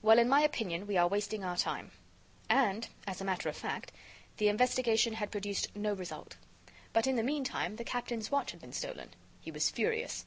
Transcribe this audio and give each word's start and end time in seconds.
"Well, 0.00 0.20
in 0.20 0.28
my 0.28 0.42
opinion, 0.42 0.86
we 0.86 0.96
are 0.96 1.08
wasting 1.08 1.42
our 1.42 1.56
time." 1.56 1.90
And, 2.48 2.86
as 3.04 3.20
a 3.20 3.24
matter 3.24 3.48
of 3.48 3.56
fact, 3.56 3.90
the 4.36 4.46
investigation 4.46 5.14
had 5.14 5.32
produced 5.32 5.74
no 5.74 5.92
result. 5.92 6.36
But, 6.92 7.08
in 7.08 7.16
the 7.16 7.24
meantime, 7.24 7.74
the 7.74 7.82
captain's 7.82 8.30
watch 8.30 8.52
had 8.52 8.60
been 8.60 8.72
stolen. 8.72 9.10
He 9.40 9.50
was 9.50 9.68
furious. 9.68 10.24